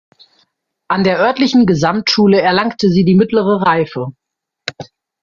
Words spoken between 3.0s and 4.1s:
die mittlere Reife.